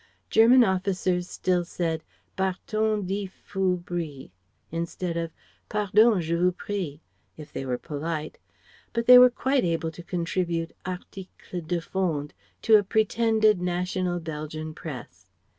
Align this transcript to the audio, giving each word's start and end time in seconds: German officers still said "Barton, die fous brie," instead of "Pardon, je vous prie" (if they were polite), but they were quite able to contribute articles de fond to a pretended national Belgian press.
German 0.31 0.63
officers 0.63 1.29
still 1.29 1.63
said 1.63 2.03
"Barton, 2.35 3.05
die 3.05 3.27
fous 3.45 3.77
brie," 3.79 4.31
instead 4.71 5.15
of 5.15 5.31
"Pardon, 5.69 6.19
je 6.19 6.35
vous 6.35 6.51
prie" 6.51 7.01
(if 7.37 7.53
they 7.53 7.67
were 7.67 7.77
polite), 7.77 8.39
but 8.93 9.05
they 9.05 9.19
were 9.19 9.29
quite 9.29 9.63
able 9.63 9.91
to 9.91 10.01
contribute 10.01 10.73
articles 10.87 11.67
de 11.67 11.79
fond 11.81 12.33
to 12.63 12.77
a 12.77 12.83
pretended 12.83 13.61
national 13.61 14.19
Belgian 14.19 14.73
press. 14.73 15.27